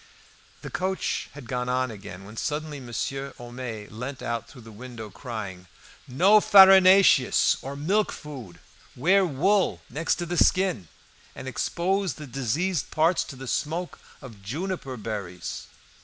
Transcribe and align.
The 0.63 0.71
coach 0.71 1.29
had 1.33 1.45
gone 1.47 1.69
on 1.69 1.91
again 1.91 2.23
when 2.25 2.35
suddenly 2.35 2.79
Monsieur 2.79 3.35
Homais 3.37 3.85
leant 3.91 4.23
out 4.23 4.49
through 4.49 4.63
the 4.63 4.71
window, 4.71 5.11
crying 5.11 5.67
"No 6.07 6.39
farinaceous 6.41 7.57
or 7.61 7.75
milk 7.75 8.11
food, 8.11 8.57
wear 8.95 9.23
wool 9.27 9.83
next 9.91 10.15
the 10.15 10.37
skin, 10.43 10.87
and 11.35 11.47
expose 11.47 12.15
the 12.15 12.25
diseased 12.25 12.89
parts 12.89 13.23
to 13.25 13.35
the 13.35 13.47
smoke 13.47 13.99
of 14.23 14.41
juniper 14.41 14.97
berries." 14.97 15.67